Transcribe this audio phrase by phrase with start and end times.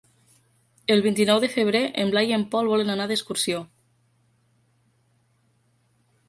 [0.93, 3.61] El vint-i-nou de febrer en Blai i en Pol volen anar d'excursió.